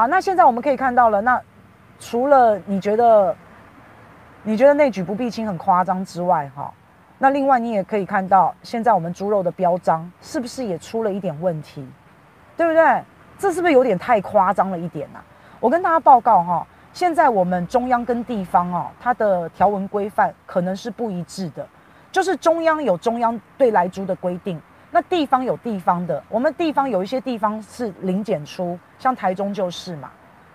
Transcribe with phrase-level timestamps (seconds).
[0.00, 1.38] 好，那现在我们可以看到了，那
[1.98, 3.36] 除了你觉得
[4.42, 6.72] 你觉得内举不避亲很夸张之外，哈，
[7.18, 11.86] 那另外你也可以看到，现在我们猪肉的标章是不是也出了一点问题，
[12.56, 13.02] 对不对？
[13.38, 15.20] 这是不是有点太夸张了一点啊？
[15.60, 21.68] 我跟大家报告哈，现在我们中央跟地方哦，它的条文规范可能是不一致的，
[22.10, 24.58] 就是中央有中央对来猪的规定。
[24.90, 30.10] 那地方有地方的，我们地方有一些地方是零检出，像台中就是嘛。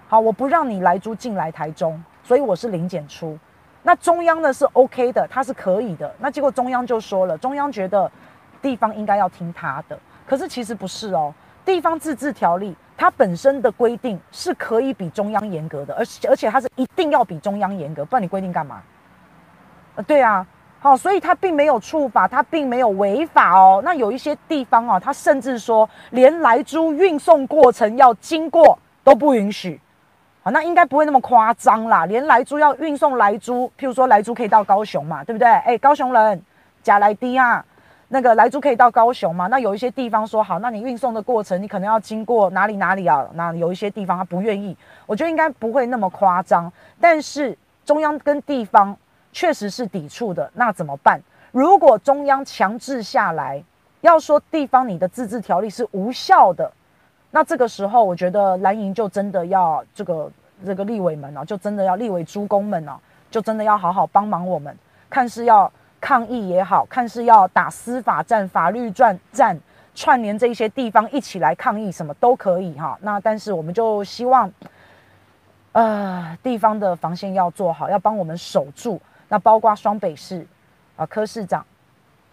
[0.07, 3.38] 好，我不让你来租进来台中，所以我是零检出。
[3.81, 6.13] 那中央呢是 OK 的，它是可以的。
[6.20, 8.11] 那结果中央就说了，中央觉得
[8.61, 11.33] 地方应该要听他的，可是其实不是哦。
[11.63, 18.81] 地方自治条例它本身的规定是可以比中央严格的，而且而且它是一定要比中央严格，不然你规定干嘛？
[19.95, 20.45] 呃，对啊。
[20.85, 23.81] 好，所以他并没有触法，他并没有违法哦。
[23.84, 29.81] 那有一些地方哦，他甚至说连莱猪运送过程要经过都不允许。
[30.44, 32.05] 好，那应该不会那么夸张啦。
[32.05, 35.47] 连莱猪要运送莱猪，譬如说莱猪可以到高雄嘛，对不对？
[35.47, 36.39] 哎，高雄人
[36.83, 37.66] 假来滴啊，
[38.09, 39.47] 那个莱猪可以到高雄嘛？
[39.47, 43.25] 那有一些地方说好，那你运送的过程你可能要经过哪里哪里啊？
[43.33, 46.72] 那有一些地方他不愿意，我觉得应该不会那么夸张。
[47.02, 48.95] 但是中央跟地方。
[49.36, 51.22] 确实是抵触的，那怎么办？
[51.52, 53.61] 如果中央强制下来，
[54.00, 56.72] 要说地方你的自治条例是无效的，
[57.31, 60.31] 那这个时候我觉得蓝营就真的要这个
[60.66, 62.97] 这个立委们啊，就真的要立委诸公们啊，
[63.30, 64.73] 就真的要好好帮忙我们，
[65.09, 65.69] 看是要
[66.00, 69.59] 抗议也好，看是要打司法战、法律战战，
[69.94, 72.97] 串联这一些地方一起来抗议，什么都可以哈。
[73.02, 74.50] 那但是我们就希望，
[75.73, 79.02] 呃，地方的防线要做好，要帮我们守住。
[79.36, 80.47] 那包括双北市
[80.95, 81.66] 啊，柯市长，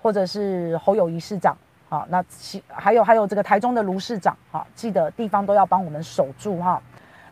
[0.00, 1.56] 或者是侯友宜市长，
[1.88, 6.80] 好，那其还有还有这个台中的卢市长，好，记得地方都要帮我们守住哈。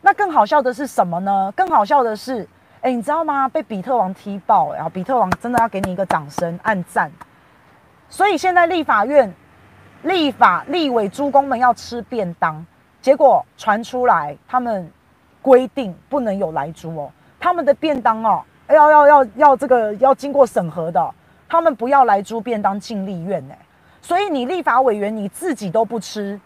[0.00, 1.52] 那更好笑的是什么呢？
[1.54, 2.44] 更好笑的是，
[2.80, 3.48] 哎，你知道吗？
[3.48, 7.08] 被比特王踢爆，然后比特王真的要给你一个掌声，按赞。
[8.08, 9.32] 所以现在立法院
[10.02, 12.66] 立法立委诸公们要吃便当，
[13.00, 14.91] 结果传出来他们
[15.41, 18.42] 规定不能有莱猪哦，他们的便当哦。
[18.70, 21.14] 要要要要这个要经过审核的，
[21.48, 23.54] 他们不要来猪便当进立院呢，
[24.00, 26.41] 所以你立法委员你自己都不吃，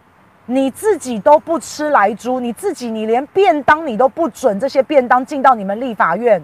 [0.45, 6.41] 你自己都不吃来猪，你自己你连便当你都不准这些便当进到你们立法院，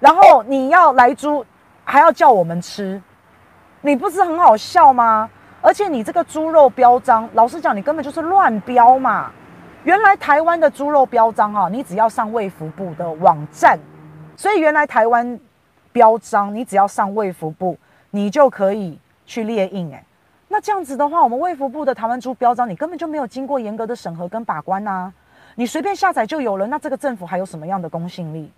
[0.00, 1.44] 然后你要来猪
[1.84, 3.00] 还要叫我们吃，
[3.80, 5.30] 你不是很好笑吗？
[5.60, 9.30] 而且你这个猪肉标章，老实讲你根本就是乱标嘛！
[9.82, 13.78] 原来台湾的猪肉标章啊，你只要上卫福部的网站。
[14.38, 15.40] 所以原来台湾
[15.90, 17.76] 标章，你只要上卫福部，
[18.12, 19.92] 你就可以去列印。
[19.92, 20.04] 哎，
[20.46, 25.12] 那这样子的话，我们卫福部的台湾猪标章，你根本就没有经过严格的审核跟把关呐，
[25.56, 26.68] 你随便下载就有了。
[26.68, 28.48] 那这个政府还有什么样的公信力？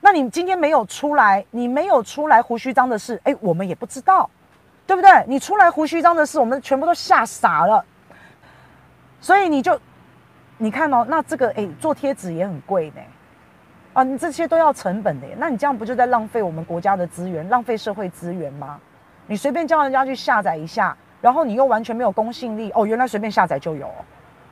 [0.00, 4.30] 那你今天没有出来，你没有出来胡须章的事，哎，我们也不知道，
[4.86, 5.10] 对不对？
[5.26, 7.84] 你出来胡须章的事，我们全部都吓傻了。
[9.20, 9.78] 所以你就
[10.56, 13.02] 你看哦，那这个哎，做贴纸也很贵呢。
[13.92, 18.78] 啊，你这些都要成本的，那你这样不就在浪费我们国家的资源，浪费社会资源吗？
[19.26, 23.90] 你随便叫人家去下载一下，然后你又完全没有公信力哦，原来随便下载就有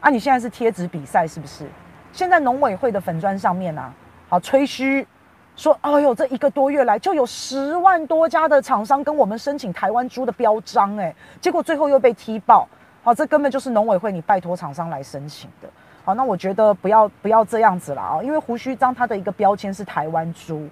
[0.01, 0.11] 啊？
[0.11, 1.67] 你现在是贴纸比赛是不是？
[2.13, 3.93] 现在农委会的粉砖上面啊，
[4.29, 5.07] 好吹嘘
[5.55, 12.67] 说，哎呦，这一个多月来就有十万多家的厂商跟我们申请台湾猪的标章，哎，结果最后又被踢爆，
[13.03, 15.69] 好，这根本就是农委会你拜托厂商来申请的。
[16.09, 20.67] 好，那我觉得不要不要这样子了啊，因为胡须章它的一个标签是台湾猪，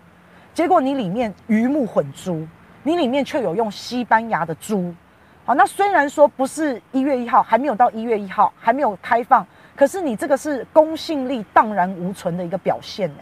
[0.54, 2.48] 结果你里面鱼目混珠，
[2.82, 4.94] 你里面却有用西班牙的猪。
[5.44, 13.18] 好，那虽然说不是一月一号，还没有到一月一号，还没有开放，可是你这个是公信力荡然无存的一个表现呢。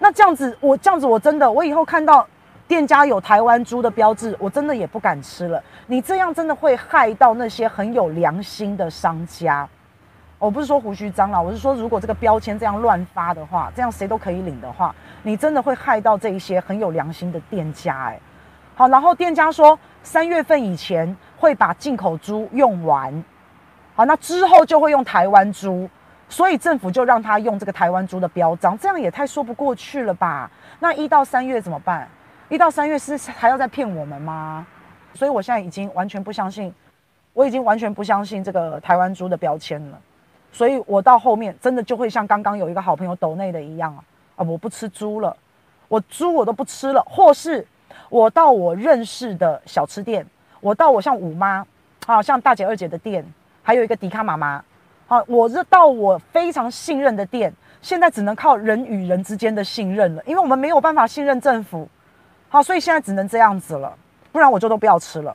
[0.00, 2.26] 那这样子，我这样子我真的，我以后看到
[2.66, 5.62] 店家有台湾猪的标志，我真的也不敢吃了。
[5.86, 9.68] 你这样真的会害到那些很有良心的商家。
[10.42, 18.18] 我不是说胡须张啦，我是说，如果这个标签这样乱发的话，这样谁都可以领的话，你真的会害到这一些很有良心的店家哎。
[18.74, 23.22] 好，然后店家说三月份以前会把进口猪用完，
[23.94, 25.88] 好，那之后就会用台湾猪，
[26.28, 30.50] 所以政府就让他用这个台湾猪的标章，这样也太说不过去了吧？
[30.80, 32.08] 那一到三月怎么办？
[32.48, 34.66] 一到三月是还要再骗我们吗？
[35.14, 36.74] 所以我现在已经完全不相信，
[37.32, 40.00] 我已经完全不相信这个台湾猪的标签了。
[40.52, 44.04] 所以我到后面真的就会像刚刚有一个好朋友抖内的一样啊，
[44.36, 45.34] 啊，我不吃猪了，
[45.88, 47.66] 我猪我都不吃了，或是
[48.10, 50.26] 我到我认识的小吃店，
[50.60, 51.66] 我到我像五妈，
[52.06, 53.24] 啊，像大姐二姐的店，
[53.62, 54.62] 还有一个迪卡妈妈，
[55.06, 61.88] 好，我是到我非常信任的店，现在只能靠人与人之间的信任了，因为我们没有办法信任政府，
[62.50, 63.96] 好，所以现在只能这样子了，
[64.30, 65.34] 不然我就都不要吃了。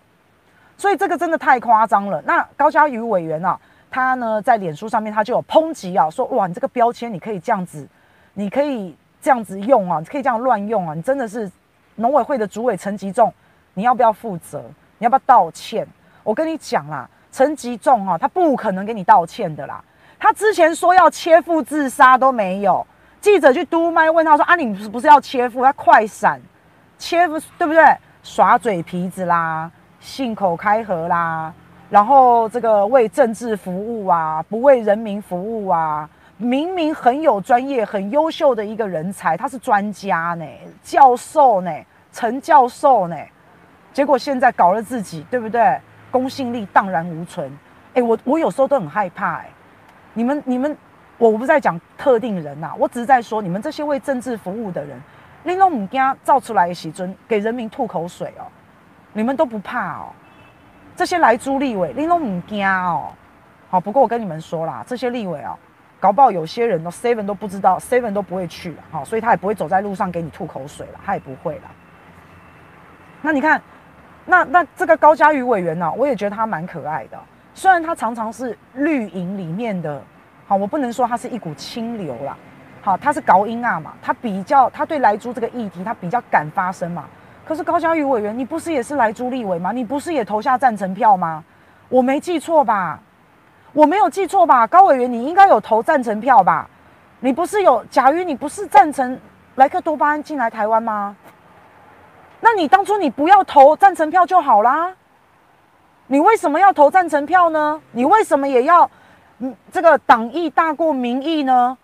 [0.78, 2.22] 所以这个真的太夸张了。
[2.22, 3.60] 那高嘉瑜委员啊，
[3.98, 7.88] 他呢在脸书上面他就有抨击啊，说哇，你这个标签你可以这样子，
[8.36, 11.52] 你可以这样子用啊，你可以这样乱用啊，你真的是
[11.96, 13.34] 农委会的主委陈吉仲，
[13.74, 14.64] 你要不要负责？
[15.00, 15.88] 你要不要道歉？
[16.24, 17.10] 我跟你讲啦。
[17.32, 19.84] 陈吉仲啊，他不可能给你道歉的啦。
[20.20, 22.86] 他之前说要切腹自杀都没有。
[23.20, 25.64] 记者去督麦问他说：“啊，你不是不是要切腹？
[25.64, 26.40] 他快闪，
[27.00, 27.84] 切腹对不对？
[28.22, 31.52] 耍嘴皮子啦，信口开河啦，
[31.89, 36.10] 然后这个为政治服务啊，不为人民服务啊。
[36.38, 40.45] 明明很有专业、很优秀的一个人才，他是专家呢，
[40.84, 41.72] 教授呢，
[42.12, 43.16] 陈教授呢，
[43.92, 45.80] 结果现在搞了自己，对不对？”
[46.10, 47.51] 公信力荡然无存，
[47.94, 49.50] 哎、我我有时候都很害怕、哎，
[50.13, 50.75] 你们你们，
[51.18, 54.98] 我不在讲特定人呐、啊，我只是在说你们这些为政治服务的人，
[55.44, 58.48] 你都唔惊造出来的时阵给人民吐口水哦，
[59.12, 60.07] 你们都不怕哦，
[60.98, 63.14] 这些莱猪立委，你都唔惊哦，
[63.70, 65.56] 好，不过我跟你们说啦，这些立委哦，
[66.00, 71.72] 搞不好有些人都 seven 都不知道，seven 都不会去了，好，所以他也不会走在路上给你吐口水了，他也不会了，
[73.22, 73.62] 那你看。
[74.30, 77.18] 那那这个高嘉瑜委员呢、我也觉得他蛮可爱的。
[77.54, 80.04] 虽然他常常是绿营里面的，
[80.46, 82.36] 好，我不能说他是一股清流啦，
[82.82, 87.06] 好，他是高音啊嘛，他比较他对莱猪这个议题他比较敢发声嘛。
[87.48, 89.72] 可是高嘉瑜委员，你不是也是来朱立委吗？
[89.72, 91.42] 你不是也投下赞成票吗？
[91.88, 93.00] 我没记错吧？
[93.72, 94.68] 我没有记错吧？
[94.68, 96.70] 高委员，你应该有投赞成票吧？
[97.22, 98.22] 你不是有假如？
[98.22, 99.18] 你不是赞成
[99.56, 101.16] 莱克多巴胺进来台湾吗？
[102.42, 104.94] 那你当初你不要投赞成票就好啦，
[106.08, 107.82] 你为什么要投赞成票呢？
[107.94, 108.92] 你为什么也要，
[109.40, 111.78] 嗯，这个党意大过民意呢？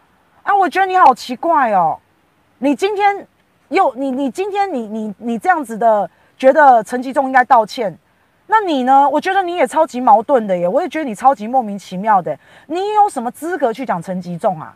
[0.43, 1.97] 啊，我觉得你好奇怪哦，
[2.57, 3.25] 你今天
[3.73, 7.97] 又你你今天你你你这样子的觉得陈吉仲应该道歉，
[8.47, 9.09] 那你呢？
[9.09, 12.37] 我觉得你也超级矛盾的耶，我也觉得你超级莫名其妙的，
[12.67, 14.75] 你有什么资格去讲陈吉仲啊？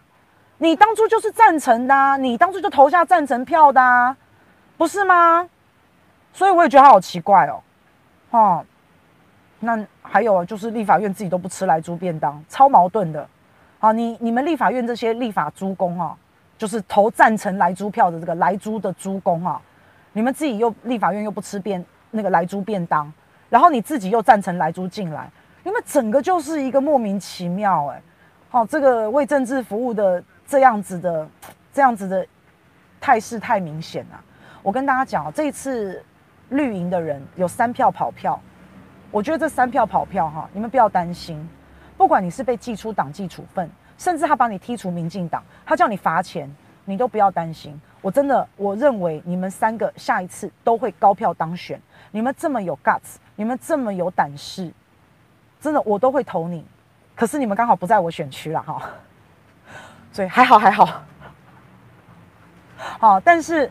[0.57, 4.17] 你当初就是赞成的啊，你当初就投下赞成票的啊，
[4.77, 5.47] 不是吗？
[6.33, 7.61] 所以我也觉得他好奇怪哦，
[8.31, 8.65] 哦，
[9.59, 13.27] 那还有就是立法院自己都不吃来猪便当，超矛盾的。
[13.79, 16.15] 好，你你们立法院这些立法诸公哦，
[16.57, 19.61] 就是投赞成莱猪票的这个莱猪的猪公啊，
[20.13, 23.11] 你们自己又立法院又不吃便那个莱猪便当，
[23.49, 25.29] 然后你自己又赞成莱猪进来，
[25.63, 28.01] 你们整个就是一个莫名其妙哎。
[28.49, 31.29] 好，这个为政治服务的这样子的
[31.73, 32.25] 这样子的
[32.99, 34.21] 态势太明显了。
[34.63, 36.03] 我跟大家讲，这一次。
[36.51, 38.39] 绿营的人有三票跑票，
[39.11, 41.45] 我觉得这三票跑票哈，你们不要担心，
[41.97, 46.49] 不管你是被记出党纪处分，甚至他把你踢出民进党，他叫你罚钱，
[46.85, 47.79] 你都不要担心。
[48.01, 51.81] 我真的，我认为你们三个下一次都会高票当选。
[52.11, 54.71] 你们这么有 guts，你们这么有胆识，
[55.59, 56.65] 真的我都会投你。
[57.15, 58.81] 可是你们刚好不在我选区了哈，
[60.11, 61.01] 所以还好还好。
[62.77, 63.69] 好，但是。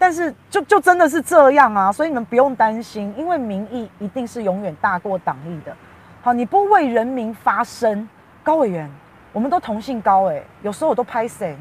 [0.00, 5.76] 但是就就真的是这样啊，所以你们不用担心，因为民意一定是永远大过党意的。
[6.22, 8.08] 好，你不为人民发声，
[8.44, 8.88] 高委员，
[9.32, 11.58] 我们都同姓高哎、有时候我都拍谢呢。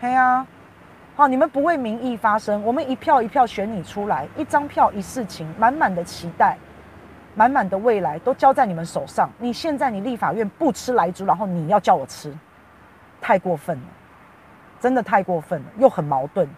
[0.00, 0.46] 嘿呀，
[1.14, 6.58] 好，你们不为民意发声，我们一票一票选你出来，一张票一事情，满满的期待，
[7.34, 9.30] 满满的未来都交在你们手上。
[9.38, 12.34] 你现在你立法院不吃莱猪，然后你要叫我吃，
[13.20, 13.84] 太过分了，
[14.80, 16.48] 真的太过分了，又很矛盾。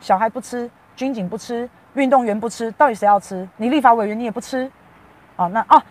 [0.00, 3.46] 小孩不吃，军警不吃，运动员不吃，到底谁要吃？
[3.56, 4.70] 你立法委员你也不吃，
[5.36, 5.82] 啊，那哦，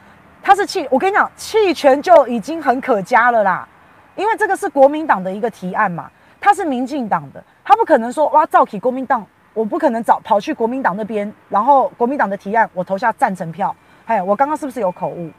[0.45, 3.67] 他是弃，我跟你讲，弃权就已经很可嘉了啦，
[4.15, 6.07] 因为这个是国民党的一个提案嘛，
[6.39, 9.25] 他是民进党的，他不可能说哇，照起国民党，
[9.55, 13.75] 我不可能找跑去国民党那边，然后国民党的提案我投下赞成票，
[14.05, 15.31] 哎，我刚刚是不是有口误？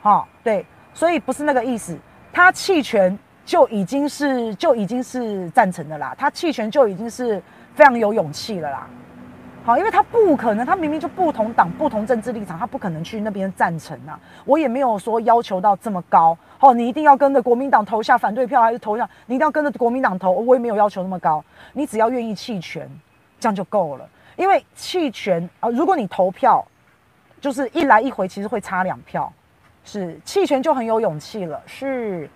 [0.00, 1.94] 好、对，所以不是那个意思，
[2.32, 7.42] 他弃权就已经是就已经是赞成的啦，他弃权就已经是。
[7.74, 8.86] 非常有勇气了啦，
[9.64, 14.18] 好，因为他不可能，他明明就不同党、不同政治立场，他不可能去那边赞成啊。
[14.44, 19.08] 我也没有说要求到这么高，哦，你一定要跟着国民党投下反对票，还是投下？
[19.26, 22.90] 你一定要跟着国民党投，我也没有要求那么高，你只要愿意弃权，
[23.38, 24.08] 这样就够了。
[24.34, 26.66] 因为弃权啊，如果你投票，
[27.40, 29.32] 就是一来一回，其实会差两票，
[29.84, 32.28] 是弃权就很有勇气了，是，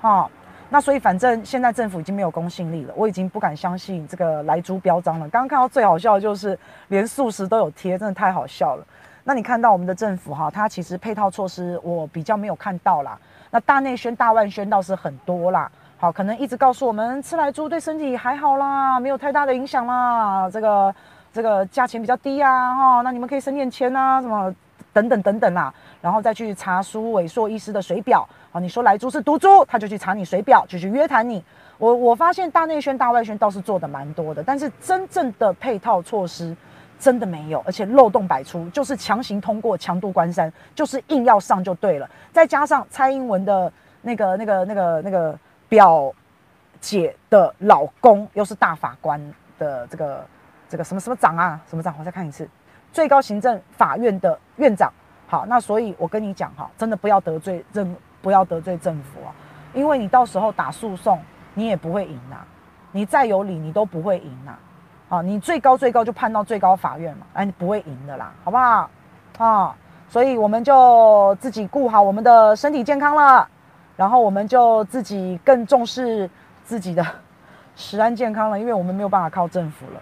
[0.00, 0.28] 哈。
[0.72, 5.28] 那所以反正现在政府已经没有公信力了，我已经不敢相信这个莱猪标章了。
[5.28, 8.86] 刚刚看到最好笑的就是连素食都有贴，真的太好笑了。
[9.22, 13.18] 那你看到我们的政府哈，它其实配套措施我比较没有看到啦。
[13.50, 15.70] 那大内宣、大外宣倒是很多啦。
[15.98, 20.48] 好，可能一直告诉我们吃莱猪对身体还好啦，没有太大的影响啦。
[20.50, 20.94] 这个
[21.34, 24.52] 这个价钱比较低啊，哈，那你们可以省点钱啊，什么
[24.92, 25.72] 等等等等啦。
[26.00, 31.44] 然后再去查苏伟硕医师的水表，好，你说莱猪是毒猪，他就去查你水表，就去约谈你。
[31.78, 36.56] 我我发现大内宣、大外宣倒是做的蛮多的，但是真正的配套措施
[36.98, 42.08] 真的没有，而且漏洞百出，就是强行通过强渡关山，就是硬要上就对了。
[42.32, 45.38] 再加上蔡英文的那个、那个、那个、那个。
[45.72, 46.12] 表
[46.82, 49.18] 姐的老公又是大法官
[49.58, 50.26] 的这个
[50.68, 51.58] 这个什么什么长啊？
[51.66, 51.94] 什么长？
[51.98, 52.46] 我再看一次，
[52.92, 54.92] 最高行政法院的院长。
[55.26, 59.32] 好，那所以我跟你讲哈，真的不要得罪政，不要得罪政府啊，
[59.72, 61.18] 因为你到时候打诉讼，
[61.54, 62.36] 你也不会赢呐。
[62.92, 64.52] 你再有理，你都不会赢呐。
[65.08, 68.90] 啊，你最高最高就判到最高法院嘛，哎，你不会赢的啦，好不好？
[69.38, 69.74] 啊，
[70.08, 73.48] 所以我们就自己顾好我们的身体健康了。
[73.94, 76.28] 然后我们就自己更重视
[76.64, 77.06] 自己的
[77.76, 80.00] 食安健康了，因为我们没有办法靠政府了。